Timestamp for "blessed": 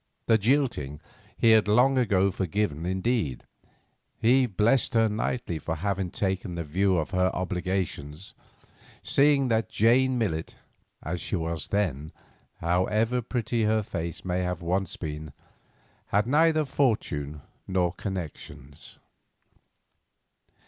4.47-4.95